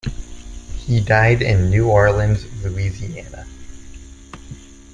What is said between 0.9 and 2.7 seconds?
died in New Orleans,